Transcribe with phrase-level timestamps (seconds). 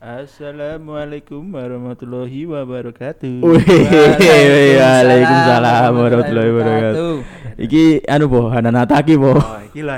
[0.00, 3.44] Assalamualaikum warahmatullahi wabarakatuh.
[3.44, 7.20] Waalaikumsalam warahmatullahi wabarakatuh.
[7.60, 9.36] Iki anu po, Hananata ki po.
[9.36, 9.92] Oh, iki lho.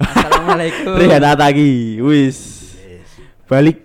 [0.00, 0.96] Assalamualaikum.
[0.96, 2.00] Hananata ki.
[2.00, 2.72] Wis.
[3.44, 3.84] Balik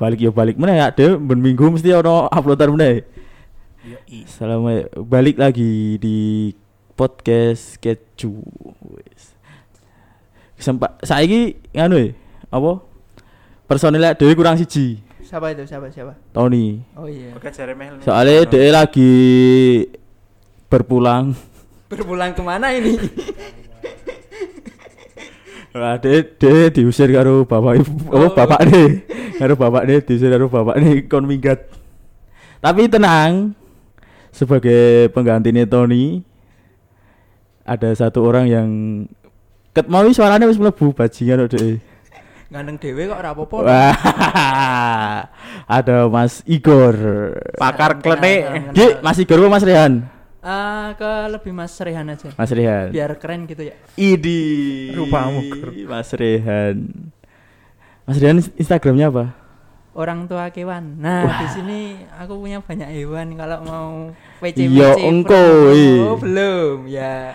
[0.00, 1.20] balik yo balik meneh ya, Dek.
[1.20, 3.04] Ben minggu mesti ono uploadan meneh.
[3.84, 4.24] Yo i.
[4.24, 5.04] Assalamualaikum.
[5.04, 6.48] Balik lagi di
[6.96, 8.40] podcast Keju.
[8.88, 9.36] Wis.
[10.56, 12.16] Sempat saiki nganu e,
[12.48, 12.93] apa?
[13.64, 15.00] Personilnya Dewi kurang siji.
[15.24, 15.64] Siapa itu?
[15.64, 16.12] Siapa siapa?
[16.36, 16.84] Tony.
[16.94, 17.32] Oh iya.
[17.32, 18.04] Oke jare meh.
[18.04, 19.12] Soalnya Dewi lagi
[20.68, 21.32] berpulang.
[21.92, 22.96] Berpulang ke mana ini?
[25.74, 28.30] Wah, de, de diusir karo bapak ibu, oh, Oh.
[28.30, 29.02] bapak deh,
[29.42, 31.66] karo bapak deh diusir karo bapak nih kon minggat.
[32.62, 33.58] Tapi tenang,
[34.30, 36.22] sebagai penggantinya Tony
[37.66, 38.68] ada satu orang yang
[39.74, 41.82] ket mau suaranya wis mlebu bajingan kok deh.
[42.52, 43.56] Gandeng dewe kok ora apa-apa.
[43.64, 43.96] Wah,
[45.64, 46.96] ada Mas Igor.
[47.56, 48.72] Pakar klenik.
[48.76, 49.92] Ki, Mas Igor apa Mas Rehan?
[50.44, 52.28] Ah, ke lebih Mas Rehan aja.
[52.36, 52.92] Mas Rehan.
[52.92, 53.74] Biar keren gitu ya.
[53.96, 54.92] Idi.
[54.92, 55.40] Rupamu,
[55.88, 56.84] Mas Rehan.
[58.04, 59.24] Mas Rehan Instagramnya apa?
[59.94, 60.98] Orang tua kewan.
[60.98, 61.78] Nah, di sini
[62.18, 63.90] aku punya banyak hewan kalau mau
[64.42, 65.86] PC Iya, engko, i.
[66.02, 66.90] Oh, belum.
[66.90, 67.30] Ya.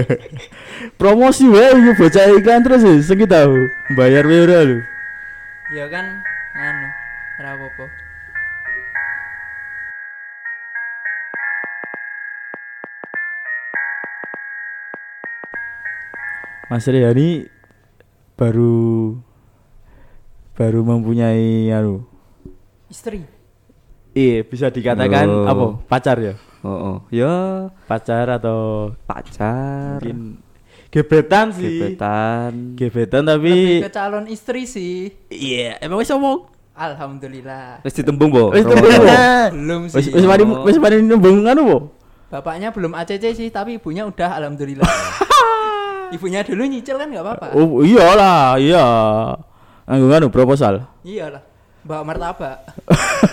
[1.00, 3.68] Promosi wae iku bocah iklan terus ya, sing tahu.
[3.92, 4.80] Bayar wae ora lho.
[5.76, 6.24] Ya kan
[6.56, 6.88] anu,
[7.44, 7.84] ora apa-apa.
[16.72, 17.50] Mas Rehan ini
[18.40, 19.12] baru
[20.60, 22.04] baru mempunyai anu.
[22.86, 23.24] Istri.
[24.12, 25.48] Iya, bisa dikatakan Oh.
[25.48, 25.64] apa?
[25.88, 26.34] Pacar ya?
[26.60, 26.96] Oh, oh.
[27.08, 27.32] ya
[27.88, 30.36] Pacar atau pacar, mungkin
[30.92, 31.80] gebetan sih.
[31.80, 32.76] gebetan.
[32.76, 35.08] Gebetan Lebih tapi ke calon istri sih.
[35.30, 36.52] iya, emang wis omong.
[36.76, 37.80] Alhamdulillah.
[37.80, 38.52] Wis ditembung, Bo.
[38.52, 39.16] Wis Promo- tembung, Bo.
[39.56, 40.12] Belum sih.
[40.12, 41.78] wis mari wis mari nembung anu po.
[42.28, 44.84] Bapaknya belum ACC sih, tapi ibunya udah alhamdulillah.
[46.14, 47.46] ibunya dulu nyicil kan nggak apa-apa.
[47.56, 48.84] Oh iyalah, iya.
[49.86, 50.86] Anggo anu proposal.
[51.02, 51.42] Iyalah.
[51.80, 52.60] Bawa martabak.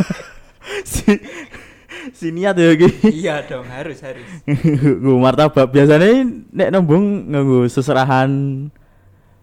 [0.87, 1.03] si
[2.11, 2.89] si niat ya iki.
[3.11, 4.23] iya dong, harus harus.
[4.47, 8.31] Nggo martabak biasanya nek nembung nganggo seserahan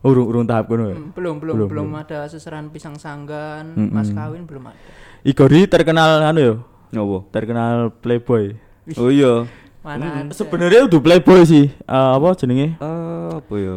[0.01, 0.97] urung urung tahap kono ya.
[0.97, 2.03] Hmm, belum, belum, Belum, belum, belum.
[2.03, 3.93] ada seserahan pisang sanggan, Mm-mm.
[3.93, 4.81] mas kawin belum ada.
[5.25, 6.55] Igor ini terkenal anu ya,
[6.93, 7.29] Ngopo?
[7.33, 8.53] terkenal playboy.
[9.01, 9.49] Oh iya.
[9.81, 10.33] Mana ada?
[10.33, 11.69] Sebenarnya udah playboy sih.
[11.69, 12.77] Eh, apa jenenge?
[12.77, 13.77] Eh, apa ya?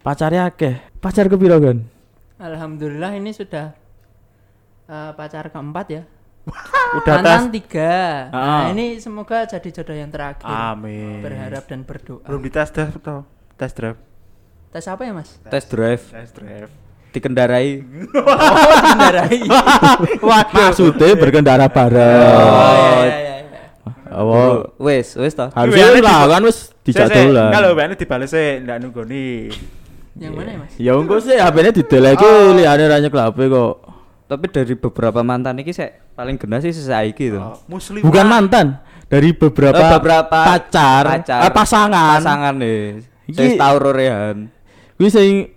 [0.00, 0.76] Pacarnya akeh.
[1.00, 1.84] Pacar kepiro kan?
[2.42, 3.70] Alhamdulillah ini sudah
[4.84, 6.02] eh, pacar keempat ya.
[6.98, 7.38] Udah tes.
[7.38, 8.26] Mantan tiga.
[8.28, 8.66] Ah.
[8.66, 10.42] Nah, ini semoga jadi jodoh yang terakhir.
[10.42, 11.22] Amin.
[11.22, 12.26] Berharap dan berdoa.
[12.26, 13.22] Belum dites tes atau
[13.54, 13.98] tes drive.
[14.68, 15.36] Tes apa ya mas?
[15.46, 16.72] Test drive Tes drive.
[17.12, 17.84] dikendarai.
[18.16, 19.38] Oh, kendarai.
[20.56, 22.00] Maksudnya berkendara bareng.
[22.40, 23.62] Oh, iya, iya, iya, iya.
[24.08, 25.52] Apa Wes, wes ta.
[25.52, 26.42] harusnya lah kan
[26.82, 27.12] Sik, sik.
[27.12, 27.52] dolan.
[27.52, 29.04] Kalau bane dibales e ndak nunggu
[30.12, 30.72] Yang mana ya mas?
[30.76, 32.52] Ya engko sih HP-ne dideleke Oh.
[32.52, 33.74] liyane ra nyekel HP kok.
[34.24, 37.38] Tapi dari beberapa mantan iki sek paling genah sih sesaiki to.
[37.38, 38.00] Oh, muslim.
[38.00, 41.40] Bukan mantan, dari beberapa, Eh, beberapa pacar, pacar.
[41.42, 42.16] eh, pasangan.
[42.18, 42.80] Pasangan nih.
[43.26, 44.48] Iki- Wis tau rorehan.
[44.94, 45.52] Kuwi sing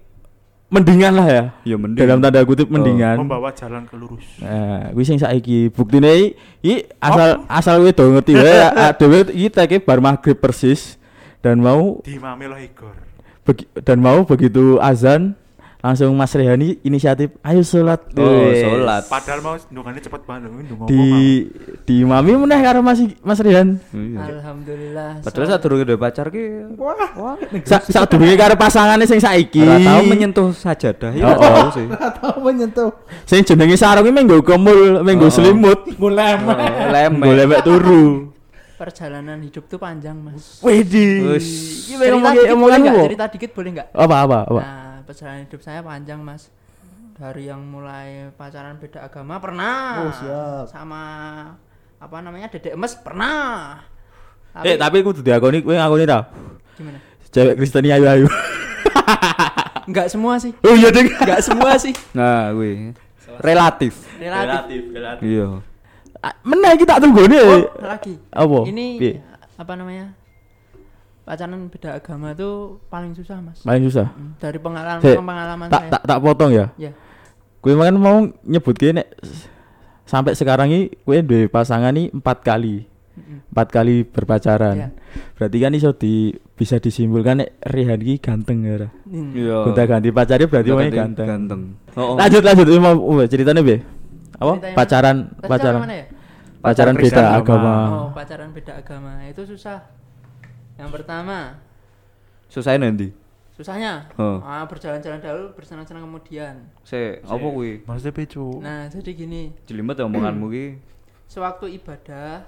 [0.67, 1.43] mendingan lah ya.
[1.63, 1.99] Ya mending.
[1.99, 3.15] Dalam tanda kutip mendingan.
[3.17, 4.27] membawa jalan ke lurus.
[4.39, 6.25] Nah, kuwi sing saiki buktine i,
[6.61, 8.55] i asal asal kowe do ngerti wae
[8.99, 10.99] dhewe iki teke bar maghrib persis
[11.39, 13.04] dan mau Dimami loh Igor.
[13.45, 15.37] Begi- dan mau begitu azan
[15.77, 18.57] langsung Mas Rehani inisiatif ayo sholat Oh, Wes.
[18.59, 19.05] sholat.
[19.05, 21.45] Padahal mau ndungane cepet banget ndung di
[21.85, 24.17] di mami meneh karo Mas Mas Rehan Iya.
[24.33, 25.21] Alhamdulillah.
[25.21, 27.37] Padahal saat durunge duwe pacar ki Wah.
[27.63, 31.13] Sa sadurunge karo pasangane sing saiki ora tau menyentuh sajadah.
[31.13, 31.53] Ya Oh, ora oh.
[31.61, 31.85] tau sih.
[31.93, 32.89] Tahu menyentuh.
[33.23, 35.29] sing jenenge sarung iki menggo kemul menggo Oh.
[35.29, 36.57] selimut Mulai Oh,
[36.89, 37.21] Lemek.
[37.21, 38.33] boleh mek turu
[38.75, 40.59] perjalanan hidup tuh panjang mas.
[40.59, 41.23] Wedi
[41.87, 42.93] Cerita ngomong dikit boleh nggak?
[42.93, 43.87] apa Cerita dikit boleh nggak?
[43.89, 46.51] apa apa apa Nah, perjalanan hidup saya panjang mas.
[47.15, 50.03] Dari yang mulai pacaran beda agama pernah.
[50.03, 50.65] Oh, siap.
[50.67, 51.01] Sama
[51.95, 53.79] apa namanya dedek emes pernah.
[54.57, 56.31] eh tapi kudu diakoni kowe ngakoni ta
[56.75, 56.95] gimana?
[57.27, 58.27] cewek Kristen ayu ayu
[59.85, 60.55] Enggak semua sih.
[60.57, 61.91] oh iya ding Enggak semua sih.
[62.11, 62.95] Nah, kuwi
[63.37, 63.93] relatif.
[64.15, 64.81] Relatif.
[64.89, 65.47] relatif Iya.
[66.41, 68.13] Meneh iki tak tunggone Oh, lagi.
[68.29, 69.13] apa Ini Piye?
[69.55, 70.05] apa namanya?
[71.21, 73.57] Pacaran beda agama tuh paling susah mas.
[73.59, 75.91] paling susah Hmm, Dari pengalaman Sik, pengalaman tak saya.
[75.91, 76.91] tak tak potong ya Ya.
[77.57, 79.09] Kue makan mau nyebut nek
[80.03, 82.85] sampai sekarang ini kue duwe pasangan nih empat kali.
[83.49, 84.75] empat kali berpacaran.
[84.75, 84.87] Iya.
[85.33, 88.85] Berarti kan iso di bisa disimpulkan nek Rihan iki ganteng ya.
[89.01, 89.33] Hmm.
[89.33, 89.57] Iya.
[89.65, 91.25] Gonta ganti pacarnya berarti ganti ganteng.
[91.25, 91.61] Ganteng.
[91.95, 92.13] Oh.
[92.13, 93.81] Lanjut lanjut ini mau oh, ceritanya be.
[94.35, 94.53] Apa?
[94.53, 95.47] Cerita yang pacaran mana?
[95.47, 95.73] Pacaran.
[95.73, 96.05] sampai mana ya?
[96.65, 97.37] Pacaran beda agama.
[97.37, 97.73] agama.
[97.87, 99.11] Oh, pacaran beda agama.
[99.23, 99.79] Itu susah.
[100.75, 101.61] Yang pertama,
[102.45, 103.09] Susahnya nanti.
[103.55, 104.43] susahnya Oh.
[104.43, 106.59] ah, berjalan-jalan dahulu, bersenang-senang kemudian.
[106.83, 107.81] Se, apa kuwi?
[107.81, 108.59] Maksudnya pecu.
[108.59, 110.65] Nah, jadi gini, Jelimet ya omonganmu ki.
[111.31, 112.43] sewaktu ibadah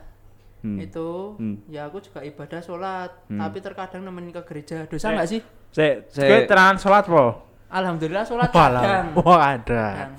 [0.58, 0.78] Hmm.
[0.78, 1.62] itu Hmm.
[1.66, 3.38] ya aku juga ibadah sholat Hmm.
[3.40, 6.26] tapi terkadang nemenin ke gereja dosa nggak sih Sik, Sik.
[6.26, 7.46] kowe terangan salat po?
[7.70, 10.12] alhamdulillah sholat kadang Wah, ada.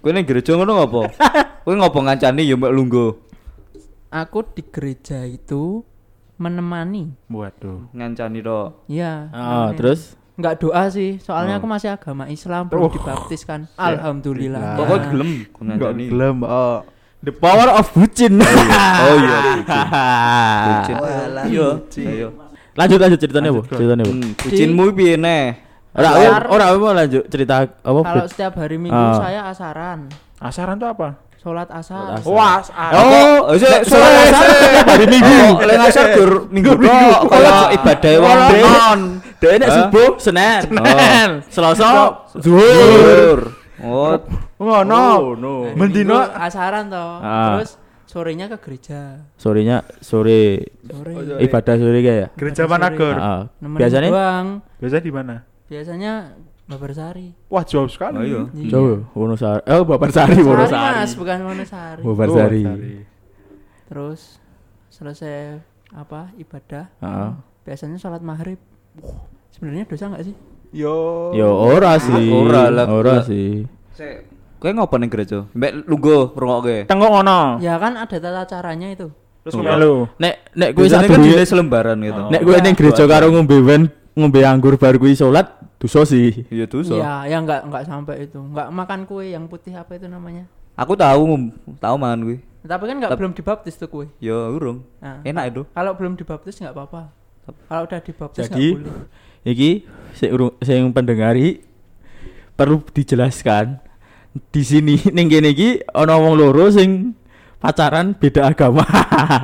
[0.00, 1.04] Kowe ning gereja ngono ngopo?
[1.64, 3.23] Kowe ngopo ngancani ya mek lungguh.
[4.14, 5.82] Aku di gereja itu
[6.36, 7.90] menemani Waduh.
[7.90, 8.86] Ngancani tok.
[8.86, 9.74] ya Ah, nemenin.
[9.74, 10.00] terus
[10.34, 11.58] nggak doa sih soalnya Oh.
[11.58, 12.90] aku masih agama Islam belum Oh.
[12.90, 16.04] dibaptis kan alhamdulillah Kok kok gelem Enggak ngancani.
[16.08, 16.78] gelem, oh.
[17.20, 18.38] the power of bucin.
[18.38, 19.38] Oh iya.
[20.64, 20.96] Bucin.
[21.44, 21.68] Iya.
[22.04, 22.28] Ayo.
[22.74, 24.12] lanjut lanjut ceritanya bu, ceritanya bu.
[24.12, 25.54] Hmm, bucinmu piye neh?
[25.94, 26.10] Ora
[26.50, 28.00] ora mau lanjut cerita apa?
[28.02, 29.14] kalau setiap hari minggu Ah.
[29.16, 31.14] saya asaran Asaran tuh apa?
[31.44, 32.24] Sholat asar asar.
[32.24, 32.56] Wah,
[32.96, 34.48] Oh, Oh, sholat asar
[34.88, 35.36] hari minggu.
[35.52, 39.00] Oh, lek ngasar gur minggu tok kaya ibadah wong non.
[39.44, 39.76] Nek Hah?
[39.76, 40.60] subuh Senin.
[40.64, 41.30] Senin.
[41.52, 41.88] Selasa
[42.32, 43.38] zuhur.
[43.84, 44.16] Oh,
[44.56, 45.04] ngono.
[45.36, 47.60] Oh, Mendino- Minggu asaran toh Ah.
[47.60, 47.76] terus
[48.08, 50.64] sorenya ke gereja Sorenya sore
[51.38, 52.28] ibadah sore kayak ya.
[52.40, 52.88] Gereja mana?
[52.88, 53.40] Heeh.
[53.60, 54.10] Nemenin Biasanya.
[54.80, 55.36] Biasa di mana?
[55.64, 56.12] biasanya
[56.64, 58.16] Babarsari Wah, jauh sekali.
[58.16, 58.42] Oh, iya.
[58.56, 58.68] Iya.
[58.72, 59.60] jauh Wonosari.
[59.68, 60.96] Oh, Babarsari Sari, Wonosari.
[60.96, 62.62] mas bukan Wonosari Oh, Babarsari.
[62.64, 62.94] Sari.
[63.84, 64.40] terus
[64.88, 65.60] selesai
[65.92, 67.30] apa ibadah Heeh.
[67.62, 68.56] biasanya sholat maghrib
[69.50, 70.36] sebenarnya dosa nggak sih
[70.74, 71.30] Yo.
[71.30, 72.34] Yo ora sih.
[72.34, 72.90] Ora lah.
[72.90, 73.62] Ora sih.
[73.94, 74.26] sik.
[74.58, 75.46] Kowe ngopo ning gereja?
[75.54, 76.90] Mbek lungguh rungokke.
[76.90, 77.62] Tengok ngono.
[77.62, 79.06] ya kan ada tata caranya itu
[79.46, 80.10] Terus melu.
[80.18, 82.22] Nek nek kowe sak kan dile selembaran gitu.
[82.26, 83.86] nek kowe ning gereja karo ngombe wen
[84.18, 85.46] ngombe anggur bar kuwi salat
[85.84, 86.48] dosa sih.
[86.48, 86.96] Iya dosa.
[86.96, 90.96] ya ya nggak nggak sampai itu nggak makan kue yang putih apa itu namanya Aku
[90.96, 92.36] tahu, tahu mangan kuwi.
[92.62, 94.82] tapi kan nggak Tep- belum dibaptis tuh kue Ya urung.
[94.98, 95.62] Nah, Enak itu.
[95.70, 97.12] kalau belum dibaptis nggak apa-apa
[97.68, 98.96] kalau udah dibaptis nggak Jadi boleh
[99.44, 99.70] iki
[100.14, 101.60] sing urung sing pendengari
[102.54, 103.76] perlu dijelaskan
[104.48, 107.12] di sini ning kene iki ana wong loro sing
[107.60, 108.82] pacaran beda agama.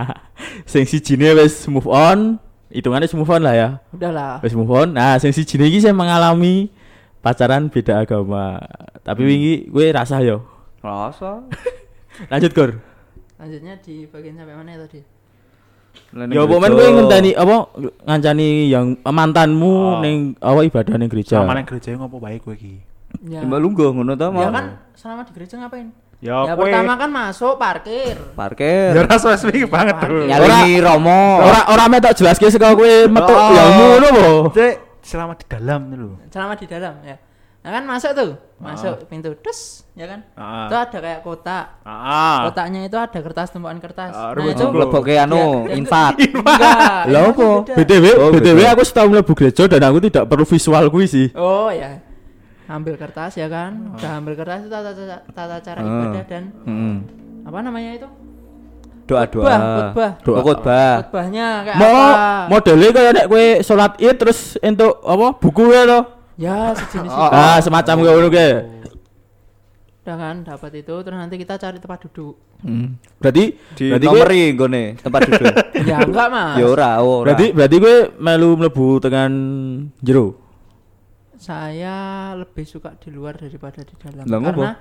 [0.64, 3.68] sing sijine wis move on, hitungannya move on lah ya.
[3.90, 4.94] udahlah Wis move on.
[4.94, 6.70] Nah, sing sijine iki sing mengalami
[7.18, 8.62] pacaran beda agama.
[9.02, 10.46] Tapi wingi kowe rasa yo.
[10.78, 11.42] Rasa.
[12.32, 12.70] Lanjut, Gor.
[13.40, 15.00] lanjutnya di bagian sampai mana ya tadi
[16.12, 17.56] Ya apa men kowe ngenteni apa
[18.04, 19.98] ngancani yang mantanmu Oh.
[20.04, 21.40] ning apa ibadah ning gereja.
[21.40, 22.84] Sama nang gereja ngopo baik kowe iki?
[23.24, 24.44] ya, Mbak lungguh ngono ta ya mau.
[24.52, 25.88] kan selama di gereja ngapain
[26.20, 28.92] Ya, ya kowe pertama kan masuk parkir Parkir.
[28.92, 30.28] Ya rasa spesifik banget tuh.
[30.28, 31.40] Nyalingi Romo.
[31.40, 33.48] Ora ora metok jelaske saka kowe metu Oh.
[33.50, 34.28] ilmu ngono po.
[34.52, 36.08] Cek selama di dalam nih lho.
[36.28, 37.16] selama di dalam ya
[37.60, 40.64] nah kan masuk tuh masuk pintu dus ya kan Ah.
[40.64, 42.48] itu ada kayak kotak Ah.
[42.48, 44.64] kotaknya itu ada kertas tumpukan kertas Ah, nah itu.
[44.66, 45.36] Leboke anu
[45.68, 46.12] Ya, ya, infak.
[46.36, 47.76] enggak Lah itu apa?
[47.76, 51.26] BTW, Oh, BTW aku setahun mlebu gereja dan aku tidak perlu visual kuwi sih.
[51.32, 52.00] oh ya
[52.70, 55.88] ambil kertas ya kan udah ambil kertas itu tata, tata, tata cara Ah.
[55.88, 56.94] ibadah dan Heeh.
[57.42, 58.08] apa namanya itu
[59.02, 59.42] Doa-doa.
[59.42, 60.32] khotbah khotbah Doa.
[60.32, 60.92] Oh, khotbah.
[61.02, 62.14] khotbahnya kayak Mau apa
[62.48, 66.00] modelnya kayak nek kowe salat Id terus entuk apa buku ya to.
[66.38, 68.52] ya sejenis Oh, Ah, semacam kayak ngono kae.
[70.00, 73.00] udah kan dapat itu terus nanti kita cari tempat duduk Hmm.
[73.16, 75.48] Berarti Di berarti nomori nggone tempat duduk.
[75.88, 77.24] ya enggak mas Ya ora, ora.
[77.26, 79.32] berarti berarti kowe melu mlebu tekan
[79.98, 80.36] jero.
[81.40, 81.96] Saya
[82.36, 84.60] lebih suka di luar daripada di dalam ngopo?
[84.60, 84.72] karena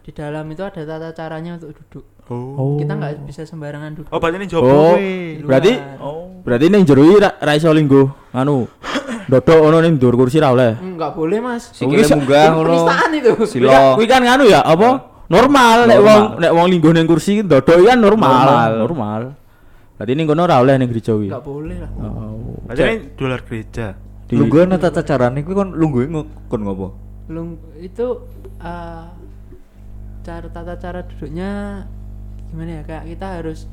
[0.00, 2.74] di dalam itu ada tata caranya untuk duduk Oh.
[2.74, 4.94] kita nggak bisa sembarangan duduk Oh, berarti ini jopo Oh,
[5.42, 6.42] berarti Oh.
[6.42, 8.66] berarti ning jero iki ra, ra iso linggo anu.
[9.30, 10.74] Dodok ono ning dur kursi ra oleh.
[10.74, 12.66] nggak boleh mas Sikile munggah ngono.
[12.68, 13.70] penistaan itu Silo.
[13.94, 14.88] Kuwi kan nganu ya apa?
[15.26, 16.06] Normal nek Normal.
[16.06, 18.30] wong nek wong linggo ning kursi dodok kan normal.
[18.32, 18.70] Normal.
[18.80, 19.22] Normal.
[19.94, 21.30] Berarti ning kono ra oleh ning gereja kuwi.
[21.30, 22.58] nggak boleh lah Oh.
[22.64, 23.86] Berarti ini dolar gereja.
[24.26, 26.88] Di- Lungguh ana tata carane kuwi kon lungguhe ngo- kon ngopo?
[27.26, 28.06] Lung itu
[28.58, 29.06] eh,
[30.20, 31.82] cara tata cara duduknya
[32.46, 33.70] gimana ya kayak kita harus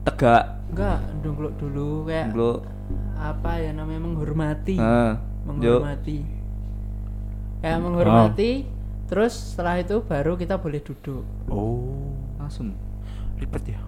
[0.00, 0.64] Tegak.
[0.72, 2.64] enggak dungkluk dulu kayak Lu
[3.16, 5.12] apa ya namanya menghormati Heeh.
[5.60, 5.76] Yo.
[5.80, 6.18] menghormati
[7.60, 8.50] kayak menghormati
[9.06, 12.16] terus setelah itu baru kita boleh duduk Oh.
[12.36, 12.72] langsung.
[13.36, 13.80] Ribet ya.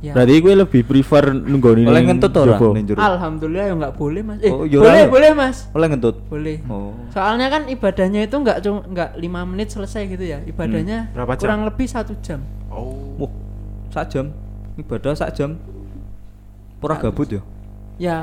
[0.00, 2.72] Ya Berarti gue lebih prefer nunggoni Oleh ngentut ora jopo.
[2.72, 2.98] ning jero?
[2.98, 5.10] alhamdulillah ya nggak boleh mas eh Oh, ya boleh ora.
[5.10, 6.16] boleh mas Oleh ngentut.
[6.26, 6.96] boleh Oh.
[7.08, 11.40] soalnya kan ibadahnya itu nggak cuma nggak lima menit selesai gitu ya ibadahnya Berapa jam?
[11.42, 12.94] kurang lebih satu jam Oh.
[13.18, 13.32] Wah,
[13.90, 14.30] sak jam.
[14.76, 15.58] Ibadah sak jam.
[16.78, 17.42] Pura gabut ya.
[17.98, 18.18] Ya,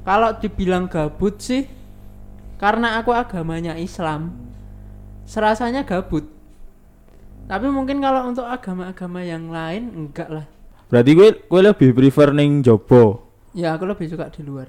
[0.00, 1.66] kalau dibilang gabut sih
[2.56, 4.32] karena aku agamanya Islam.
[5.24, 6.24] Serasanya gabut.
[7.44, 10.46] Tapi mungkin kalau untuk agama-agama yang lain enggak lah.
[10.88, 13.28] Berarti gue gue lebih prefer ning jobo.
[13.52, 14.68] Ya, aku lebih suka di luar.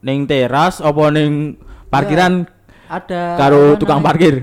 [0.00, 1.56] Ning teras apa ning
[1.88, 2.48] parkiran
[2.84, 4.08] Ada karo tukang namanya?
[4.12, 4.34] parkir.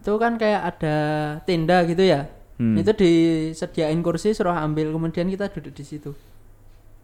[0.00, 0.96] Itu kan kayak ada
[1.44, 2.28] tenda gitu ya.
[2.54, 2.76] Hmm.
[2.76, 6.12] Itu disediain kursi suruh ambil kemudian kita duduk di situ.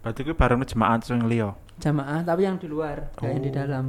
[0.01, 1.53] Berarti gue bareng jemaat sing liya.
[1.81, 3.57] Jamaah tapi yang di luar, kayak yang di Oh.
[3.57, 3.85] dalam.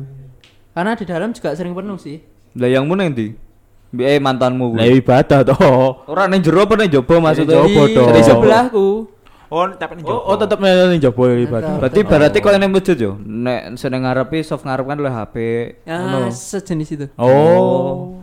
[0.71, 2.23] Karena di dalam juga sering penuh sih.
[2.55, 3.35] Lah yang mu nang ndi?
[3.91, 6.07] Mbek eh, mantanmu Lah ibadah toh.
[6.07, 7.59] Ora ning jero apa ning jobo maksudnya?
[7.59, 8.15] jobo dong.
[8.15, 8.87] di sebelahku.
[9.51, 11.75] Oh, tapi ning Oh, oh tetep ning jobo ibadah.
[11.75, 11.83] Tetep.
[11.83, 13.19] Berarti berarti koyo ning masjid yo.
[13.19, 15.35] Nek seneng ngarepi soft ngarep kan oleh HP.
[15.83, 16.31] Ngono.
[16.31, 17.05] sejenis itu.
[17.19, 18.15] Oh.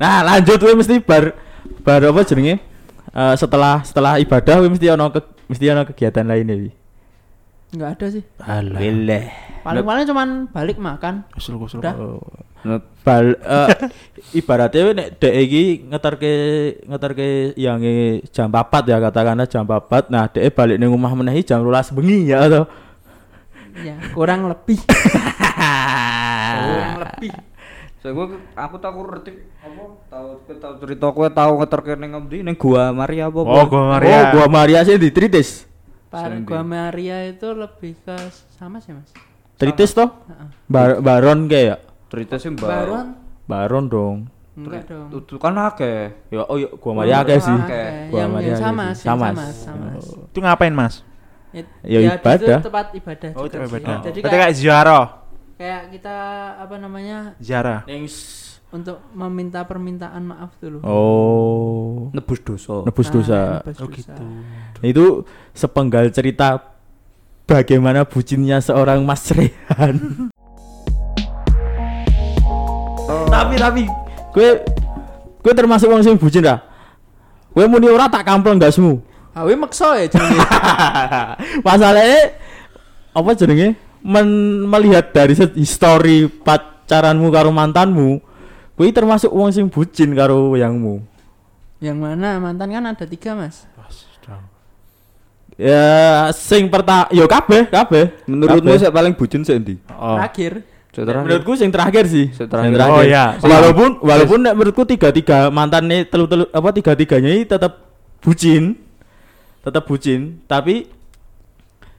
[0.00, 1.36] Nah, lanjut we mesti bar
[1.84, 2.64] bar apa jenenge?
[3.12, 5.20] Eh, setelah setelah ibadah we mesti ono ke,
[5.52, 6.79] mesti ono kegiatan lainnya wi.
[7.70, 8.24] Enggak ada sih.
[8.42, 8.80] Alah.
[9.62, 11.22] Paling-paling cuman balik makan.
[11.38, 11.78] Usul usul.
[11.78, 11.94] Udah.
[12.60, 13.68] Nah, Bal eh,
[14.36, 16.32] ibaratnya we nek dek iki ngeterke
[16.84, 17.80] ngeterke yang
[18.28, 20.12] jam 4 ya katakanlah jam 4.
[20.12, 22.68] Nah, dek balik ning omah meneh jam 12 bengi ya atau
[23.80, 24.76] Ya, kurang lebih.
[26.58, 27.32] kurang lebih.
[28.02, 32.10] Saya gua aku tak aku ngerti apa tahu kowe tahu cerita kowe tahu ngeterke ning
[32.16, 33.40] ngendi ning gua Maria apa?
[33.40, 34.10] Oh, gua Maria.
[34.10, 35.69] Oh, gua Maria sih di Tritis.
[36.10, 38.16] Par gua Maria itu lebih ke
[38.52, 39.14] sama sih, Mas.
[39.54, 40.10] Tritis toh?
[40.26, 40.48] Heeh.
[40.66, 41.78] Bar baron kayak
[42.10, 42.66] Cerita sih Mbak.
[42.66, 43.06] Baron
[43.46, 44.16] Baron dong.
[44.52, 45.08] enggak dong.
[45.14, 46.10] Itu kan akeh.
[46.28, 47.54] Ya, oh, ya, gua Maria akeh sih.
[47.54, 49.04] Oke, Gua Yang, Maria sama, sih.
[49.04, 49.44] sama, Sama.
[49.46, 49.86] sama.
[50.26, 50.94] Itu ngapain, Mas?
[51.50, 52.58] Ya, di ibadah.
[52.58, 53.70] situ tempat ibadah Oh, itu sih.
[53.70, 53.94] beda.
[54.04, 55.06] Jadi kayak, kayak ziarah.
[55.56, 56.16] kayak kita
[56.58, 57.82] apa namanya Ziarah.
[58.70, 60.78] untuk meminta permintaan maaf dulu.
[60.82, 62.10] Oh.
[62.10, 62.82] Nebus dosa.
[62.82, 63.40] Nebus Ah, dosa.
[63.76, 64.24] Oh, gitu.
[64.80, 66.60] Itu sepenggal cerita
[67.44, 70.28] bagaimana bucinnya seorang Mas Rehan.
[73.30, 73.82] tapi tapi
[74.34, 74.48] gue
[75.40, 76.60] gue termasuk orang sing bucin dah.
[77.50, 79.02] Gue muni ora tak kampleng gasmu.
[79.34, 80.42] Awe maksa ya jenenge.
[81.66, 82.34] Masalahnya
[83.14, 83.78] apa jenenge?
[84.00, 84.26] Men,
[84.64, 88.18] melihat dari history pacaranmu karo mantanmu,
[88.74, 91.04] gue termasuk wong sing bucin karo yangmu.
[91.80, 93.69] Yang mana mantan kan ada tiga mas.
[95.60, 95.84] Ya
[96.32, 98.16] sing pertama yo kabeh kabeh.
[98.24, 99.76] Menurutmu sih paling bucin sih endi?
[99.92, 100.16] Oh.
[100.16, 100.64] Terakhir.
[100.88, 101.24] Sik terakhir.
[101.28, 102.26] Menurutku sing terakhir sih.
[102.32, 102.80] Sing Sing terakhir.
[102.88, 103.36] Oh, iya.
[103.44, 107.76] Walaupun walaupun nek menurutku tiga tiga mantan nih telu telu apa tiga tiganya ini tetap
[108.24, 108.72] bucin,
[109.60, 110.40] tetap bucin.
[110.48, 110.88] Tapi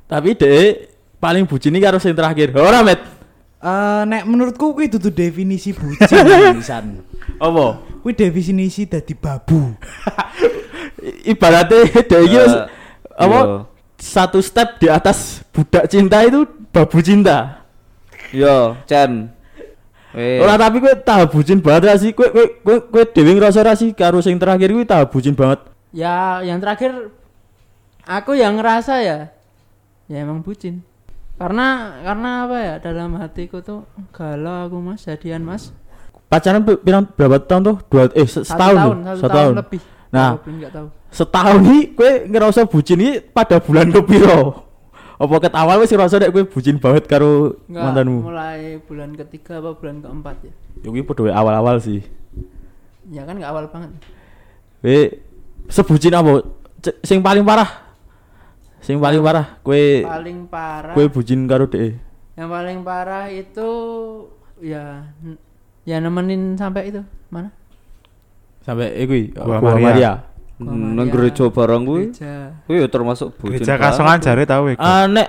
[0.10, 0.90] tapi deh
[1.22, 2.58] paling bucin ini karo sing terakhir.
[2.58, 2.98] Ora met.
[3.62, 6.10] Eh nek menurutku kuwi dudu definisi bucin
[6.58, 7.06] pisan.
[7.38, 7.78] Apa?
[8.02, 9.78] Kuwi definisi dadi babu.
[11.32, 11.86] Ibaratnya
[12.26, 12.81] wis Eh,
[13.18, 13.58] apa iya.
[13.98, 17.68] satu step di atas budak cinta itu babu cinta.
[18.32, 19.28] Yo, Chan.
[20.12, 22.12] Eh, Ora tapi kowe tahap bucin banget ra sih.
[22.12, 25.64] Kowe kowe kowe kowe dhewe ngrasa ra sih karo sing terakhir kuwi tahap bucin banget.
[25.96, 27.12] Ya yang terakhir
[28.04, 29.18] aku yang ngerasa ya
[30.12, 30.84] ya emang bucin.
[31.40, 35.72] Karena karena apa ya dalam hatiku tuh galau aku mas jadian mas
[36.32, 37.78] Pacaran pirang berapa tahun tuh?
[37.92, 38.76] Dua eh se- satu setahun.
[38.80, 39.36] tahun tuh, satu setahun.
[39.36, 39.82] tahun lebih.
[40.16, 40.32] Nah.
[40.72, 40.88] Tahu.
[41.12, 44.64] Setahun nih kowe ngerasa bucin ini pada bulan kepiro?
[45.20, 48.20] Apa ket awal wis ngerasa nek kowe bucin banget karo Nggak, mantanmu?
[48.24, 50.52] mulai bulan ketiga apa bulan keempat ya.
[50.82, 52.02] Ya kuwi padha wae awal-awal sih.
[53.12, 53.92] Ya kan nggak awal banget.
[54.80, 55.00] Kowe
[55.68, 56.48] sebucin apa?
[56.82, 57.70] C- sing paling parah.
[58.82, 60.96] Sing paling parah kowe Paling parah.
[60.96, 62.00] kowe bucin karo dhek.
[62.34, 63.70] Yang paling parah itu
[64.58, 65.12] ya
[65.84, 67.52] ya nemenin sampai itu mana?
[68.64, 69.84] Sampai eh kuwi Gua Maria.
[69.84, 70.12] Maria.
[70.62, 71.12] Nang Maria.
[71.12, 72.06] gereja barang kuwi.
[72.70, 73.66] Kuwi ya termasuk bucin.
[73.66, 73.82] Gereja.
[73.82, 74.78] Kasongan jare tau iku.
[74.78, 75.28] Ah nek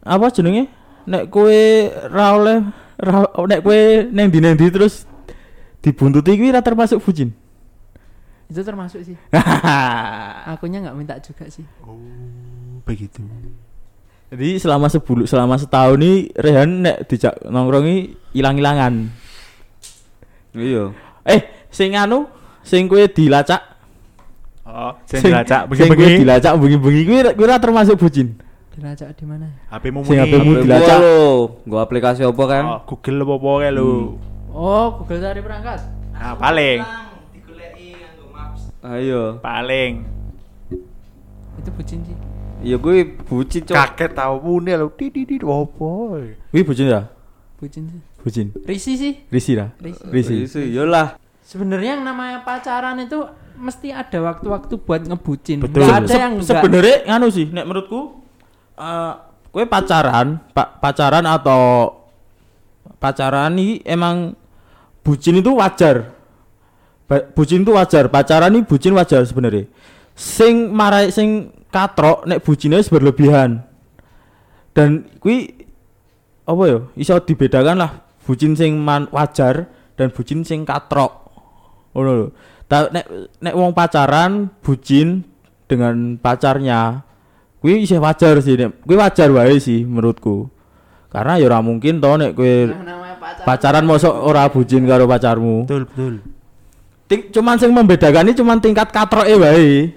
[0.00, 0.72] apa jenenge?
[1.04, 1.60] Nek kowe
[2.08, 2.58] ra oleh
[2.96, 5.04] ra nek kowe neng ndi neng ndi terus
[5.84, 7.36] dibuntuti kuwi ra termasuk bucin.
[8.48, 9.16] Itu termasuk sih.
[10.52, 11.64] Akunya nggak minta juga sih.
[11.84, 11.96] Oh,
[12.88, 13.24] begitu.
[14.32, 19.12] Jadi selama sebulu selama setahun nih Rehan nek dijak nongkrongi ilang-ilangan.
[20.56, 20.92] Iya.
[21.24, 22.28] Eh, sing anu,
[22.60, 23.71] sing kowe dilacak,
[24.62, 26.22] Oh, sing dilacak sing bengi-bengi.
[26.22, 28.38] dilacak bengi-bengi kuwi kuwi ra termasuk bucin.
[28.72, 29.50] Dilacak di mana?
[29.68, 30.30] HP-mu Sing muni.
[30.30, 30.98] HP-mu Gua dilacak.
[31.02, 31.20] lo,
[31.66, 32.64] gua aplikasi apa kan?
[32.64, 33.90] Oh, Google apa kae lho.
[34.54, 35.80] Oh, Google cari perangkat.
[36.14, 36.78] Nah, paling
[38.82, 39.38] Ayo.
[39.38, 40.02] paling
[41.58, 42.16] Itu bucin sih.
[42.62, 43.74] Ya gue bucin cok.
[43.74, 44.90] kaget tau muni lho.
[44.94, 46.18] Di di di opo.
[46.54, 47.10] Kuwi bucin ra?
[47.58, 48.00] Bucin sih.
[48.22, 48.46] Bucin.
[48.62, 49.12] Risi sih.
[49.26, 49.58] Risi?
[49.58, 50.02] Risi.
[50.06, 50.34] Risi.
[50.46, 51.18] Risi, yolah.
[51.42, 53.18] Sebenarnya yang namanya pacaran itu
[53.56, 55.62] mesti ada waktu-waktu buat ngebucin.
[55.62, 55.84] Betul.
[55.86, 58.00] Ada Se- yang sebenarnya nganu sih nek menurutku
[58.78, 59.14] eh
[59.52, 61.92] Kowe pacaran, pa- pacaran atau
[62.96, 64.32] pacaran ini emang
[65.04, 66.08] bucin itu wajar.
[67.04, 69.68] Ba- bucin itu wajar, pacaran ini bucin wajar sebenarnya.
[70.16, 73.60] Sing marai sing katrok nek bucinnya berlebihan.
[74.72, 75.52] Dan kui
[76.48, 76.78] apa ya?
[76.96, 77.92] Iso dibedakan lah
[78.24, 79.68] bucin sing man wajar
[80.00, 81.28] dan bucin sing katrok.
[81.92, 82.26] Ngono lho.
[82.72, 83.04] Ta nek
[83.36, 85.28] nek wong pacaran bucin
[85.68, 87.04] dengan pacarnya
[87.60, 90.48] kuwi isih wajar sih nek kuwi wajar wae sih menurutku.
[91.12, 93.44] Karena ya ora mungkin to nek kowe Nah, pacaran.
[93.44, 95.68] pacaran mosok ora bucin karo pacarmu.
[95.68, 96.14] Betul, betul.
[97.12, 99.92] Ting, cuman sing membedakan ini cuman tingkat katroke wae.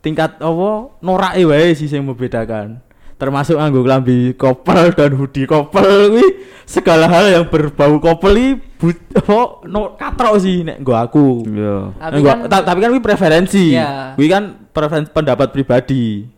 [0.00, 0.68] Tingkat apa
[1.04, 2.80] norake wae sih sing membedakan.
[3.18, 6.26] Termasuk nganggo klambi kopel dan hoodie kopel kuwi
[6.62, 11.26] segala hal yang berbau kopel iki bu, apa no, katrok sih nek nggo aku.
[11.44, 11.76] Iya.
[11.98, 13.74] Tapi kan- ta- tapi kan kuwi preferensi.
[14.14, 16.30] Kuwi kan preferensi pendapat pribadi.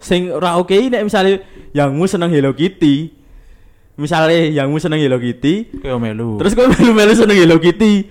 [0.00, 1.38] Sing ora oke nek misalnya
[1.70, 3.14] yangmu seneng Hello Kitty.
[3.94, 6.40] Misalnya yangmu seneng Hello Kitty, Kayak melu.
[6.40, 8.08] Terus kowe melu-melu seneng Hello Kitty.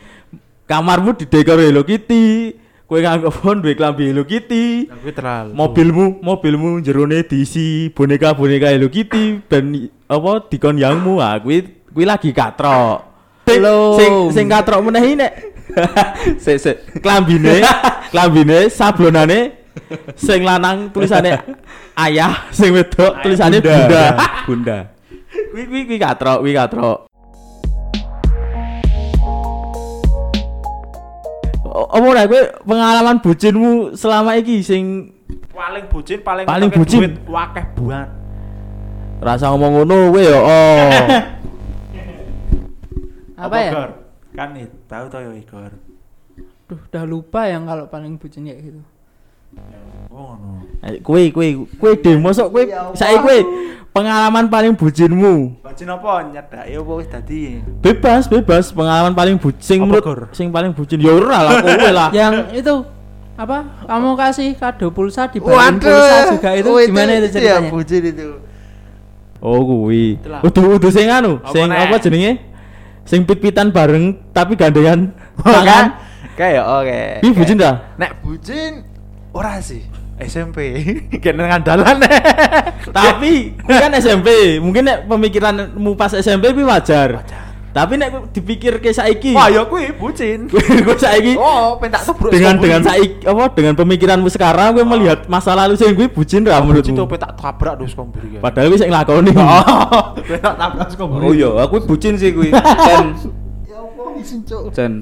[0.64, 2.54] Kamarmu didekor Hello Kitty.
[2.90, 4.90] Kowe nganggo phone duwe klambi Hello Kitty.
[4.90, 5.54] tapi terlalu.
[5.54, 9.70] Mobilmu, mobilmu jerone diisi boneka-boneka Hello Kitty dan
[10.10, 11.22] apa dikon yangmu.
[11.22, 13.06] Ah, kuwi kuwi lagi katrok.
[13.46, 13.94] Sing Belum.
[13.98, 15.34] sing, sing katrok meneh iki nek
[16.44, 17.62] sik sik klambine,
[18.14, 19.58] klambine sablonane
[20.18, 21.34] sing lanang tulisane
[21.98, 24.06] ayah, sing wedok tulisane bunda.
[24.46, 24.78] Bunda.
[25.54, 27.09] Kuwi kuwi kuwi katrok, kuwi katrok.
[31.70, 35.14] Apa ora kowe pengalaman bucinmu selama iki sing
[35.54, 37.00] paling bucin, paling Paling bucin.
[37.04, 38.10] duit, wakeh buat.
[39.20, 40.90] rasa ngomong ngono kowe ya oh.
[43.40, 43.72] Apa ya?
[43.72, 43.90] Gor?
[44.36, 44.50] Kan
[44.88, 45.72] tahu tau ya Igor.
[46.70, 48.82] Duh, udah lupa yang kalau paling bucin kayak gitu.
[50.10, 50.64] Oh, no.
[51.04, 51.48] Kowe kowe
[51.78, 52.64] kowe demo sok kowe
[52.96, 53.38] saiki kowe
[54.00, 55.60] pengalaman paling bucinmu.
[55.60, 57.60] Bucin apa nyedaki apa wis dadi?
[57.84, 60.22] Bebas, bebas pengalaman paling bucin Apa, menurut Gor?
[60.32, 62.10] sing paling bucin ya ora lah kowe lah.
[62.20, 62.76] yang itu
[63.36, 63.58] apa?
[63.84, 67.68] Kamu kasih kado pulsa dibalikin pulsa juga itu gimana itu ceritanya?
[67.68, 68.28] bucin itu.
[69.44, 70.20] Oh kuwi.
[70.44, 72.32] Udu udu sing anu, Apa sing apa jenenge?
[73.04, 75.12] Sing pit-pitan bareng tapi gandengan
[75.44, 75.52] Kan?
[75.60, 75.86] tangan.
[76.40, 77.02] Kayak oke.
[77.20, 77.76] Kuwi bucin dah.
[78.00, 78.72] Nek bucin
[79.36, 79.84] ora sih.
[80.22, 80.58] SMP.
[81.24, 81.98] Kene ngandalan.
[82.92, 84.28] Tapi kuwi kan SMP,
[84.58, 87.24] mungkin nek pemikiranmu pas SMP kuwi wajar.
[87.70, 90.50] Tapi nek dipikir ke saiki, Wah, ya kuwi bucin.
[90.86, 92.34] gue saiki Oh, pentak tubruk.
[92.34, 96.58] dengan dengan saiki apa dengan pemikiranmu sekarang gue melihat masa lalu sing gue bucin ra
[96.58, 97.06] bucin tuh menurutmu.
[97.08, 98.42] pentak tabrak terus komburi.
[98.42, 99.32] Padahal gue sing nglakoni.
[99.32, 101.22] Oh, pentak tabrak terus komburi.
[101.22, 102.50] Oh iya, aku bucin sih kuwi.
[102.50, 103.06] Cen.
[103.64, 104.74] Ya apa isin cuk.
[104.74, 104.94] Cen.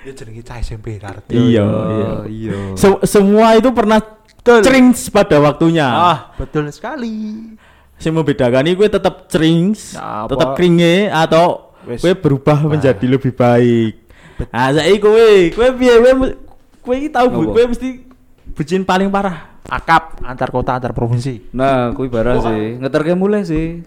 [0.00, 0.96] Ya jenenge cah SMP.
[1.28, 2.10] Iya, Oh, iya.
[2.24, 2.58] iya.
[2.72, 3.98] Se- semua itu pernah
[4.42, 5.86] cerings pada waktunya.
[5.86, 7.12] Ah, betul sekali.
[7.96, 10.32] Sing membedakan ini gue tetap cerings, Ya, apa?
[10.32, 12.72] tetap kringe atau gue berubah Bah.
[12.72, 13.92] menjadi lebih baik.
[14.48, 15.94] Nah, saya gue, gue piye
[16.80, 17.88] gue iki tahu bu, gue mesti
[18.50, 19.52] bucin paling parah.
[19.68, 21.52] Akap antar kota antar provinsi.
[21.52, 22.64] Nah, kuwi barang sih.
[22.80, 23.84] Ngeterke mulai sih.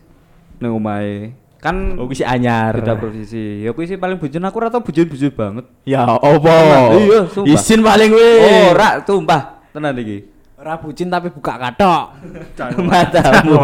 [0.62, 1.34] Ning omahe.
[1.58, 2.78] Kan Oh, gue si anyar.
[2.78, 3.66] beda provinsi.
[3.66, 5.66] Ya kuwi sih paling bucin aku ora tau bucin-bucin banget.
[5.84, 6.54] Ya, opo?
[6.94, 7.50] Iya, sumpah.
[7.50, 8.30] Isin paling gue.
[8.40, 9.42] Oh, ora tumpah.
[9.74, 10.30] Tenan iki.
[10.64, 12.06] Ora bucin tapi buka katok.
[12.88, 13.60] Matamu.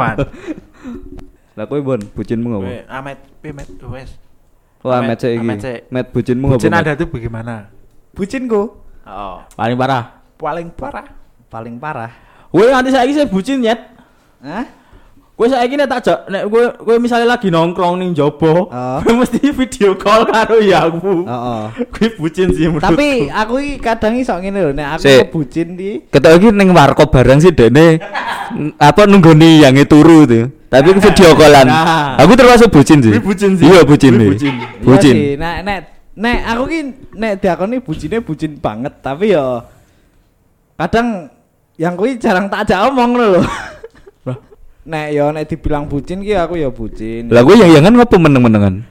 [1.56, 2.68] Lah kowe Bon, bucinmu ngopo?
[2.92, 4.20] Amet, Pimet, wes.
[4.84, 5.48] Oh, Amet sik iki.
[5.88, 6.60] Met bucinmu ngopo?
[6.60, 7.72] Bucin ada tuh bagaimana?
[8.12, 10.20] Bucinku Oh, Paling parah.
[10.36, 11.08] paling parah.
[11.48, 12.12] paling parah.
[12.52, 13.80] Gue nanti saya saya bucin nyet.
[14.44, 14.68] Hah?
[15.40, 19.00] Gue saya nek tak jak, nek gue gue misalnya lagi nongkrong ning jobo, Oh.
[19.00, 21.24] gue mesti video call karo yaku.
[21.24, 21.64] Heeh.
[21.88, 22.92] Gue bucin sih menurutku.
[22.92, 25.32] Tapi aku iki kadang iso ngene lho, nek aku Sik.
[25.32, 28.04] bucin di Ketok iki ning warkop barang sih dene
[28.76, 30.52] apa nunggoni yang turu tuh.
[30.68, 31.66] Tapi aku video callan.
[31.66, 32.20] Nah.
[32.20, 33.16] Aku termasuk bucin sih.
[33.16, 33.64] Gue bucin sih.
[33.64, 34.30] Iya bucin Gue nih.
[34.36, 34.54] bucin.
[34.84, 35.16] Bucin.
[35.16, 35.80] Iya sih, nek nek
[36.20, 36.80] nek aku ki
[37.16, 39.64] nek diakoni bucinnya bucin banget, tapi ya
[40.76, 41.32] kadang
[41.80, 43.40] yang kuwi jarang tak ajak omong lho.
[44.90, 47.30] Nek yo nek dibilang bucin ki aku ya bucin.
[47.30, 48.82] Lah gue yang yangan ngopo meneng-menengan?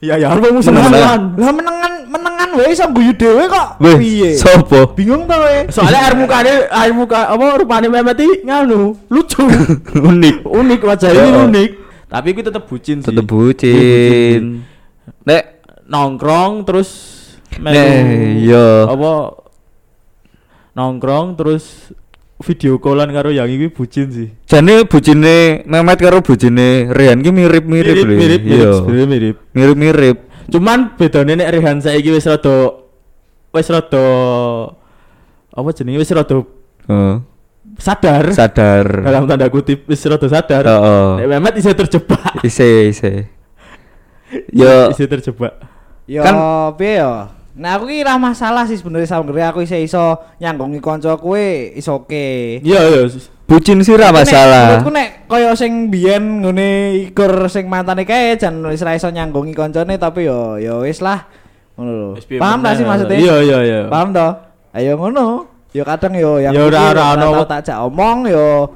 [0.00, 1.20] Ya ya harus musuh Menang, musuhan.
[1.36, 3.68] Lah menengan menengan wae iso guyu dhewe kok.
[4.00, 4.32] Piye?
[4.40, 4.96] sopo?
[4.96, 5.68] Bingung ta wae.
[5.68, 9.44] Soalnya air mukanya air muka apa rupanya Mehmet iki nganu lucu.
[10.08, 10.48] Unik.
[10.48, 11.70] unik wajah ini unik.
[12.08, 13.08] Tapi gue tetap bucin sih.
[13.12, 14.64] Tetep bucin.
[15.28, 15.44] Nek
[15.86, 17.14] Nongkrong terus
[17.56, 17.72] Nek,
[18.36, 18.84] iya.
[18.84, 19.32] Apa
[20.76, 21.88] nongkrong terus
[22.36, 24.28] video callan karo yang ini bucin sih.
[24.44, 28.04] jane bucine Mehmet karo bucine Rian ki mirip-mirip lho.
[28.04, 28.70] mirip, mirip, Iya.
[28.76, 29.36] sebenarnya mirip.
[29.52, 30.16] Mirip-mirip.
[30.46, 32.76] Cuman bedane nek Rehan saiki wis rada
[33.50, 34.04] wis rada
[35.50, 36.36] apa jenenge wis rada
[36.86, 37.14] Heeh.
[37.80, 38.24] sadar.
[38.30, 38.86] sadar.
[39.02, 40.62] Dalam tanda kutip wis rada sadar.
[40.62, 41.08] Heeh.
[41.18, 42.44] Nek Mehmet isih terjebak.
[42.44, 43.12] Ise ise.
[44.52, 45.56] Yo isih terjebak.
[46.04, 47.32] Yo Kan- piye yo?
[47.56, 50.04] Nah aku ki ra masalah sih sebenarnya sampe aku iso iso
[50.36, 52.60] nyanggungi kanca kuwe iso oke.
[52.60, 53.02] Iya iya.
[53.46, 54.76] bucin sih ra masalah.
[54.76, 56.68] Menurutku nek kaya sing biyen ngene
[57.08, 61.24] ikur sing mantane kae jan wis ra iso nyanggungi kancane tapi yo yo wis lah.
[61.80, 62.08] Ngono lho.
[62.36, 63.16] Paham gak sih maksudnya?
[63.16, 63.80] Iya iya iya.
[63.88, 64.32] Paham toh?
[64.76, 65.48] Ayo ngono.
[65.72, 68.68] Yo kadang yo yang Ya ora- ora ono- tak jak omong yo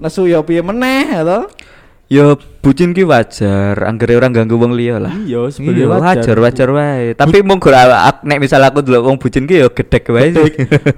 [0.00, 1.42] nesu yo piye meneh ya toh.
[2.12, 5.16] Yo bucin ki wajar, anggere orang ganggu wong liya lah.
[5.16, 7.16] Iya, Iya, sebenarnya wajar, wajar wae.
[7.16, 10.28] Tapi mung nek misal aku delok wong bucin ki yo gedek wae.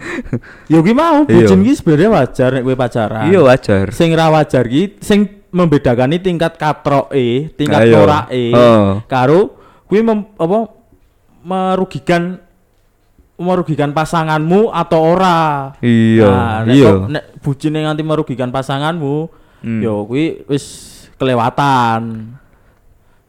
[0.75, 1.47] Yo ki mau Iya.
[1.47, 3.31] bucin ki sebenarnya wajar nek kowe pacaran.
[3.31, 3.95] Iya wajar.
[3.95, 8.03] Sing ra wajar ki sing membedakan tingkat katroke, tingkat Ayo.
[8.03, 8.99] norake Oh.
[9.07, 9.55] karo
[9.87, 10.67] kuwi mem- apa
[11.47, 12.43] merugikan
[13.39, 15.75] merugikan pasanganmu atau ora.
[15.79, 16.91] Iya, Nah, nek, iya.
[17.07, 19.31] nek bucine nganti merugikan pasanganmu,
[19.63, 19.83] Hmm.
[19.83, 22.35] yo kuwi wis kelewatan.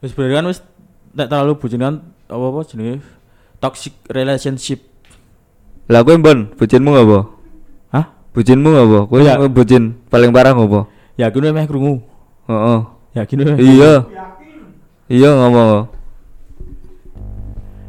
[0.00, 0.60] Wis berarti kan wis
[1.12, 1.94] nek terlalu bucin kan
[2.26, 3.00] apa apa jenenge
[3.58, 4.84] toxic relationship.
[5.86, 7.18] Lah kowe mbon, bucinmu ngopo?
[7.90, 8.10] Hah?
[8.34, 8.98] Bucinmu ngopo?
[9.08, 9.38] Kowe Ya.
[9.38, 10.90] bucin paling parah ngopo?
[11.16, 12.02] Yakin meh krungu.
[12.46, 12.80] Heeh.
[13.14, 13.56] Yakin weh.
[13.56, 13.92] Iya.
[15.06, 15.86] Iya ngomong.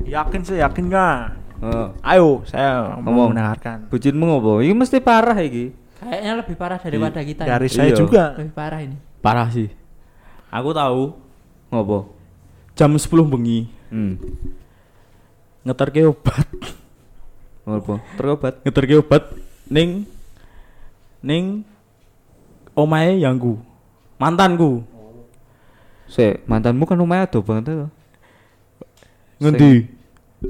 [0.07, 1.17] Yakin sih, yakin nggak?
[1.57, 1.87] Heeh.
[2.05, 3.29] Ayo, saya mau Ngomong.
[3.35, 3.89] mendengarkan.
[3.91, 4.61] Bucinmu ngopo?
[4.61, 5.73] Iki mesti parah iki.
[5.97, 7.43] Kayaknya lebih parah daripada kita.
[7.43, 7.57] ya.
[7.57, 7.97] Dari saya Iya.
[7.97, 8.23] juga.
[8.37, 8.95] Lebih parah ini.
[9.19, 9.67] Parah sih.
[10.47, 11.13] Aku tahu
[11.67, 12.13] Ngopo?
[12.77, 14.19] jam 10 bengi Hmm.
[15.63, 16.47] ngeterke obat.
[17.67, 17.99] Ngopo?
[18.19, 18.53] Terobat.
[18.63, 19.23] ngeterke obat
[19.67, 20.03] ning
[21.19, 21.63] ning
[22.71, 23.59] omahe yangku.
[24.19, 24.83] Mantanku.
[26.07, 27.87] Se, mantanmu kan lumayan ado banget to.
[29.43, 29.87] Ngendi?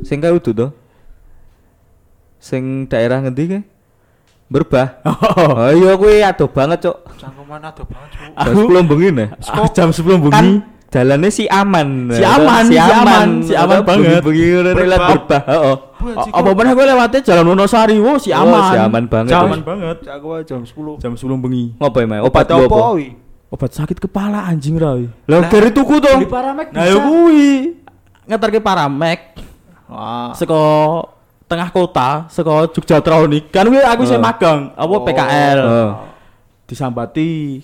[0.06, 0.68] Sing kae udu to?
[2.38, 3.60] Sing daerah ngendi ke?
[4.48, 4.88] Berbah.
[5.08, 6.98] Oh, Oh iya kuwi ado banget, Cuk.
[7.16, 8.32] Cangkeman ada banget, Cuk.
[8.34, 9.28] Jam Aku- 10 bengi nih.
[9.52, 10.32] ah, jam 10 bengi.
[10.32, 10.48] Kan
[10.88, 11.88] jalannya si aman.
[12.10, 14.24] Si aman, si aman, si aman banget.
[14.24, 14.88] Bengi Berbah.
[14.88, 15.42] lewat berbah.
[15.44, 15.76] Heeh.
[15.98, 18.62] A- apa mana gue lewatnya jalan Wonosari, wo si Oh, aman.
[18.66, 19.32] si aman banget.
[19.32, 19.98] Si aman banget.
[20.08, 20.96] Aku jam 10.
[20.98, 21.76] Jam 10 bengi.
[21.76, 22.24] Ngopo emang?
[22.24, 22.48] Obat
[22.96, 23.08] wi?
[23.48, 24.96] Obat sakit kepala anjing ra.
[24.96, 25.08] wi.
[25.26, 26.14] Lah dari tuku to.
[26.18, 27.04] Di Paramek Nah, yo bisa.
[27.04, 27.52] kuwi
[28.24, 29.20] ngeterke Paramek
[29.88, 30.36] Wah.
[30.36, 30.60] saka
[31.48, 33.50] tengah kota, saka Jogjatronik.
[33.50, 34.24] Kan kuwi aku sing Oh.
[34.24, 35.60] magang, apa PKL.
[35.64, 35.92] Oh.
[36.68, 37.64] Disambati.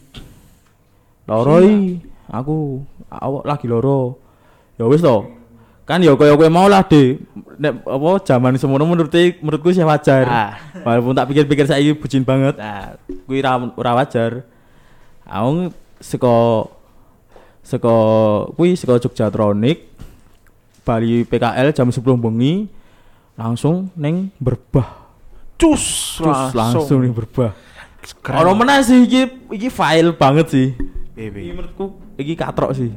[1.28, 2.00] Loro i,
[2.32, 4.20] aku awak lagi loro.
[4.80, 5.28] Ya wis to.
[5.84, 7.20] Kan ya kaya kowe mau lah, De.
[7.60, 9.12] Nek apa zaman semono menurut
[9.44, 10.24] menurutku sih wajar.
[10.28, 10.52] Ah.
[10.84, 12.56] Walaupun tak pikir-pikir saiki bucin banget.
[12.56, 12.96] Nah,
[13.28, 14.48] kuwi ra ora wajar.
[15.28, 16.36] Aku saka
[17.64, 17.96] saka
[18.56, 19.88] kuwi saka Jogjatronik
[20.84, 22.68] Bali PKL jam 10 bengi
[23.34, 25.04] langsung neng berbah.
[25.58, 27.54] Cus, Terus langsung ning berbah.
[28.20, 28.44] Keren.
[28.44, 30.68] Ora meneh sih iki iki file banget sih.
[31.16, 31.40] Bebe.
[31.40, 32.92] Iki menurutku iki katrok sih.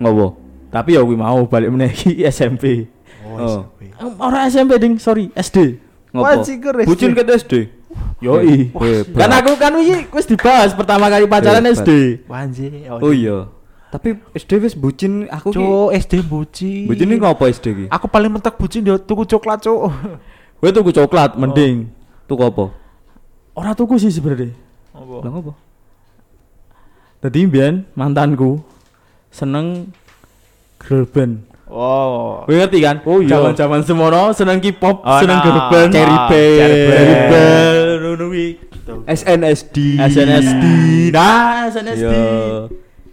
[0.00, 0.40] Ngopo?
[0.72, 2.88] Tapi ya kuwi mau balik meneh iki SMP.
[3.22, 3.46] Oh, Oh.
[3.46, 3.80] SMP.
[3.92, 5.76] Eh, Ora SMP ding, sorry, SD.
[6.10, 6.40] Ngopo?
[6.88, 7.52] Bucin ke SD.
[8.24, 8.72] Yoi.
[9.12, 11.60] Kan aku kan iki wis dibahas pertama kali pacaran.
[11.62, 12.24] SD.
[12.24, 12.88] Wanji.
[12.88, 13.44] Oh iya.
[13.92, 15.60] Tapi SD wis bucin aku ki.
[15.60, 16.88] Cuk, SD bucin.
[16.88, 17.86] Bucin ini ngopo SD ki?
[17.92, 19.92] Aku paling mentek bucin dia tuku coklat, Cuk.
[20.64, 21.92] Kowe tuku coklat mending.
[22.24, 22.72] Tuku apa?
[23.52, 24.56] Ora tuku sih sebenarnya.
[24.96, 25.52] Lah ngopo?
[27.20, 28.64] Tadi mbiyen mantanku
[29.28, 29.92] seneng
[30.80, 31.44] girl band.
[31.68, 32.48] Oh.
[32.48, 33.04] Kowe ngerti kan?
[33.04, 33.36] Oh, iya.
[33.36, 35.44] Zaman-zaman semono seneng K-pop, Oh, seneng nah.
[35.44, 36.32] girl band, Cherry Band.
[36.32, 38.46] Cherry ngono kuwi.
[39.04, 40.00] SNSD.
[40.00, 40.64] SNSD.
[41.12, 42.08] Nah, SNSD.
[42.08, 42.20] Iya.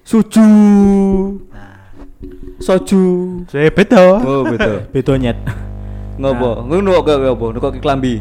[0.10, 0.50] Suju.
[2.58, 3.02] Soju.
[3.46, 4.18] Saya beda.
[4.26, 4.82] Oh, betul.
[4.98, 5.38] Bedo nyet.
[6.18, 6.66] Ngopo?
[6.66, 7.46] Ngono nukok ke apa?
[7.54, 8.18] Nukok ke klambi.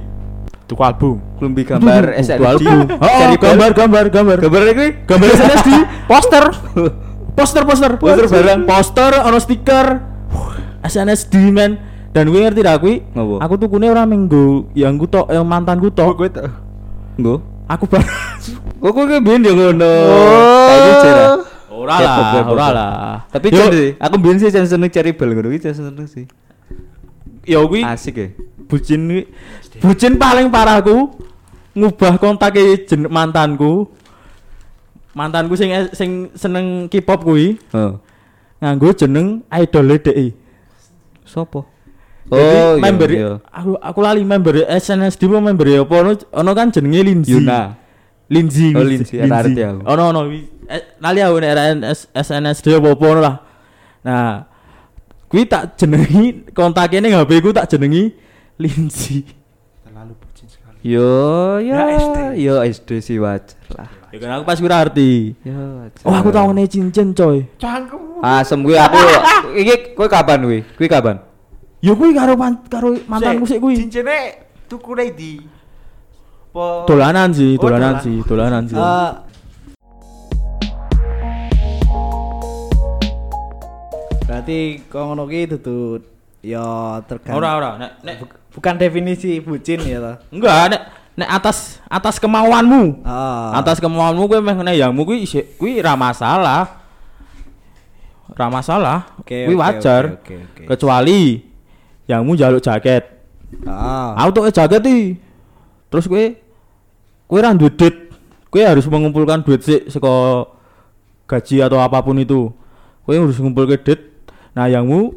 [0.68, 1.16] Tuku album.
[1.40, 2.68] Klambi gambar SNSD.
[3.01, 3.40] Oh, Cherry band.
[3.40, 4.37] gambar, gambar, gambar.
[4.37, 4.88] Gambar iki?
[5.09, 5.68] Gambar SNSD.
[6.12, 6.44] Poster.
[7.33, 8.61] Poster, poster, Poster barang.
[8.68, 9.87] Poster, ono stiker.
[10.92, 11.81] SNSD men.
[12.12, 13.01] Dan gue ngerti dah kuwi.
[13.16, 13.40] Ngopo?
[13.40, 16.20] Aku tuh kune ora minggu yang ku tok, yang mantanku tok.
[16.20, 16.53] gue tuh.
[17.16, 17.40] Nggo.
[17.64, 18.05] Aku bar.
[18.77, 19.88] Kok kowe ki biyen yo ngono.
[19.88, 21.47] Oh.
[21.78, 22.90] Ora Ya, lah, ora lah.
[23.30, 26.26] Tapi Yo, aku biyen sih seneng cherry bell ngono iki seneng sih.
[27.46, 28.28] yo kuwi Asik ya.
[28.68, 29.24] bucin
[29.80, 31.16] bucin paling parahku
[31.72, 33.88] ngubah kontake jen mantanku.
[35.14, 37.92] Mantanku sing sing seneng K-pop kuwi Heeh.
[38.60, 40.34] nganggo jeneng idol DE.
[41.24, 41.64] Sopo?
[42.28, 43.40] Jadi Oh, member iya.
[43.48, 45.94] aku aku lali member SNSD apa member apa
[46.28, 47.32] ono kan jenenge Lindsay.
[47.32, 47.72] Yuna.
[48.28, 48.76] Lindsay.
[48.76, 49.80] Oh, Lindsay, arti aku.
[49.84, 53.36] Ono ono wi- eh, lali aku nek RNS SNSD apa apa ono lah.
[54.04, 54.44] Nah,
[55.26, 58.12] kuwi tak jenengi kontake ning HP ku tak jenengi
[58.56, 59.24] Lindsay.
[59.80, 60.76] Terlalu bucin sekali.
[60.84, 61.08] Yo
[61.58, 62.18] yo Ya, SD.
[62.36, 63.88] yo SD sih wajar lah.
[64.08, 65.32] Ya kan aku pas ra ngerti.
[65.40, 66.04] Yo wajar.
[66.04, 67.48] Oh, aku tau ngene cincin, coy.
[67.56, 68.00] Cangkem.
[68.20, 68.98] Asem gue aku
[69.54, 70.60] iki kowe kapan kuwi?
[70.74, 71.16] Kuwi kapan?
[71.78, 73.78] Ya kuwi karo man- karo mantanku sik kuwi.
[73.78, 74.16] Cincine
[74.66, 75.38] tukune di.
[76.59, 78.03] Po Dolanan sih, Oh, dolanan dolan.
[78.03, 78.75] sih, dolanan sih.
[78.75, 79.11] Eh,
[84.27, 86.03] berarti kok ngono ki dudu
[86.44, 88.16] ya tergantung Ora ora, nek nek
[88.53, 90.16] bukan definisi bucin ya toh.
[90.35, 90.83] enggak nek
[91.14, 93.03] nek atas atas kemauanmu.
[93.03, 93.59] Ah.
[93.59, 96.79] Atas kemauanmu kowe meh ngene yangmu kuwi isih kuwi ra masalah.
[98.29, 99.14] Ra masalah.
[99.18, 100.03] Oke, Kuwi oke, wajar.
[100.23, 100.62] oke, oke, oke.
[100.71, 101.42] Kecuali
[102.07, 103.03] yangmu jaluk jaket.
[103.66, 104.14] Ah.
[104.23, 105.07] Aku tuh jaket iki.
[105.88, 106.25] Terus kowe
[107.28, 107.96] kowe ra duwe duit.
[108.48, 110.48] Kowe harus mengumpulkan duit sik saka
[111.28, 112.48] gaji atau apa pun itu.
[113.04, 114.00] Kowe harus ngumpulke duit.
[114.56, 115.12] Nah, yangmu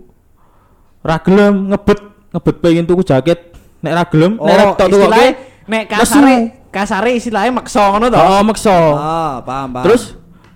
[1.01, 3.39] ra gelem ngebet ngebet pengen tuku jaket.
[3.81, 5.31] Nek ra gelem, nek ra Oh, tok tukoke istilahnya
[5.65, 6.35] nek kasare
[6.69, 8.21] kasare istilahnya maksa ngono toh.
[8.21, 8.75] Oh, maksa.
[8.93, 9.83] Ah, paham, paham.
[9.89, 10.03] Terus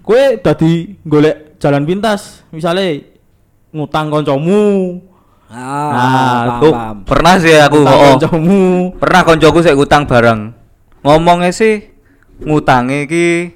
[0.05, 3.01] kowe dadi golek jalan pintas, misalnya
[3.73, 5.01] ngutang kancamu.
[5.49, 6.95] ah, Nah, paham, Tuh, paham.
[7.01, 8.61] pernah sih aku Ngutang oh, kancamu.
[9.01, 10.39] pernah koncoku sik utang barang.
[11.05, 11.85] Ngomongnya sih
[12.41, 13.53] ngutange iki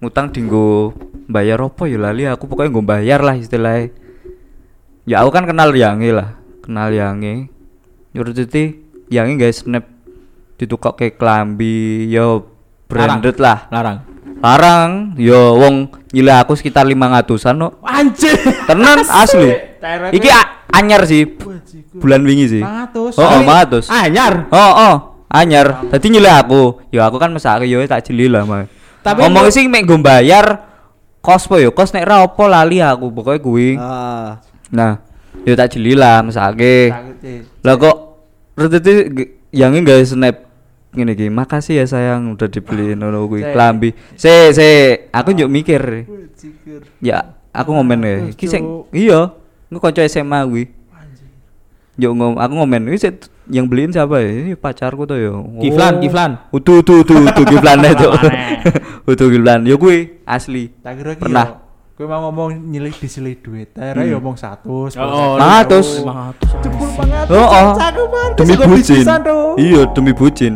[0.00, 0.96] ngutang dinggo
[1.28, 3.92] bayar apa ya lali aku pokoknya nggo bayar lah istilahnya.
[5.04, 7.52] Ya aku kan kenal Yangi lah, kenal Yangi.
[8.16, 8.80] Nyuruh titi
[9.12, 9.84] Yangi guys snap
[10.56, 12.48] ditukok ke klambi yo
[12.88, 13.68] branded lah.
[13.68, 14.00] Larang.
[14.40, 17.76] Larang yo wong nyile aku sekitar 500-an no.
[17.84, 18.40] Anjir.
[18.64, 19.52] Tenan asli.
[20.16, 20.28] Iki
[20.72, 21.28] anyar sih.
[21.92, 22.64] Bulan wingi sih.
[22.64, 23.20] 500.
[23.20, 23.92] Oh, oh, 500.
[23.92, 24.48] Anyar.
[24.48, 24.96] Oh, oh,
[25.30, 25.86] anyar.
[25.90, 26.82] Dadi nyile aku.
[26.94, 28.70] Ya aku kan mesake yo tak jeli lah, Mas.
[29.06, 30.66] Tapi ngomong sih mek nggo bayar
[31.22, 33.68] kos po yo, kos nek ra opo lali aku pokoknya kuwi.
[33.78, 34.42] Ah.
[34.74, 34.98] Nah,
[35.46, 36.90] yo tak jeli lah mesake.
[37.62, 37.96] Lah kok
[38.58, 39.10] retete
[39.54, 40.42] yang enggak snap
[40.90, 41.30] ngene iki.
[41.30, 43.94] Makasih ya sayang udah dibeliin ngono kuwi klambi.
[44.18, 44.68] Se se
[45.14, 45.82] aku njuk mikir.
[46.98, 48.16] Ya, aku ngomen ya.
[48.34, 49.30] Iki sing iya,
[49.70, 50.66] aku kanca SMA kuwi.
[51.96, 53.14] Yo ngom aku ngomen iki sik
[53.48, 54.28] yang beliin siapa ya?
[54.28, 55.48] Ini pacarku tuh yo.
[55.56, 56.30] Kiflan, Kiflan.
[56.50, 58.08] Utuh utuh utuh utuh Kiflan itu.
[59.10, 59.64] Utuh Kiflan.
[59.64, 60.68] Yo kuwi asli.
[60.76, 61.46] Tak kira ki Pernah.
[61.48, 61.64] yo,
[61.96, 63.72] Kowe mau ngomong nyilih disilih duit.
[63.72, 64.12] Tak kira Hmm.
[64.12, 64.92] yo ngomong 100.
[65.00, 66.04] Oh, Nah, terus-
[66.60, 67.32] Jebul 500.
[67.32, 67.68] Oh, oh.
[67.72, 68.28] Cakupan.
[68.36, 69.04] Demi bucin.
[69.56, 70.54] Iya, demi bucin.